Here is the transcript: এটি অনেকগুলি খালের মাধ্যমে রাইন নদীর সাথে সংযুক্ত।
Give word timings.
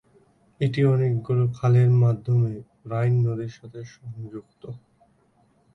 এটি 0.59 0.81
অনেকগুলি 0.85 1.45
খালের 1.57 1.91
মাধ্যমে 2.03 2.51
রাইন 2.85 3.15
নদীর 3.25 3.53
সাথে 3.57 3.79
সংযুক্ত। 3.93 4.63